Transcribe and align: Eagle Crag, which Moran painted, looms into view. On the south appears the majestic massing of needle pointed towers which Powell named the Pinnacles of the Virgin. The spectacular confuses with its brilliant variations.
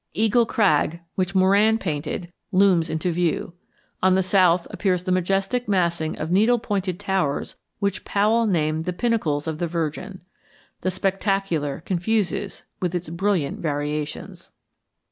Eagle 0.15 0.47
Crag, 0.47 1.01
which 1.13 1.35
Moran 1.35 1.77
painted, 1.77 2.33
looms 2.51 2.89
into 2.89 3.11
view. 3.11 3.53
On 4.01 4.15
the 4.15 4.23
south 4.23 4.65
appears 4.71 5.03
the 5.03 5.11
majestic 5.11 5.69
massing 5.69 6.17
of 6.17 6.31
needle 6.31 6.57
pointed 6.57 6.99
towers 6.99 7.55
which 7.77 8.03
Powell 8.03 8.47
named 8.47 8.85
the 8.85 8.93
Pinnacles 8.93 9.45
of 9.45 9.59
the 9.59 9.67
Virgin. 9.67 10.23
The 10.81 10.89
spectacular 10.89 11.83
confuses 11.85 12.63
with 12.79 12.95
its 12.95 13.09
brilliant 13.09 13.59
variations. 13.59 14.49